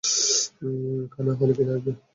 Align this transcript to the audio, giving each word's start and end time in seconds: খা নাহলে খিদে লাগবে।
খা 1.11 1.19
নাহলে 1.25 1.53
খিদে 1.57 1.63
লাগবে। 1.69 1.91